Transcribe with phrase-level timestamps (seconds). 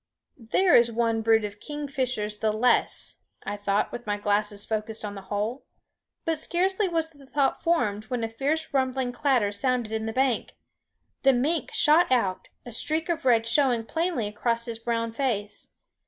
[0.49, 5.13] "There is one brood of kingfishers the less," I thought, with my glasses focused on
[5.13, 5.63] the hole.
[6.25, 10.53] But scarcely was the thought formed, when a fierce rumbling clatter sounded in the bank.
[11.21, 15.67] The mink shot out, a streak of red showing plainly across his brown face.